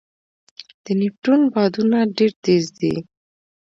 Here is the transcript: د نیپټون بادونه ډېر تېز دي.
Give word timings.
د 0.83 0.85
نیپټون 0.99 1.41
بادونه 1.53 1.97
ډېر 2.17 2.31
تېز 2.45 2.65
دي. 2.79 2.95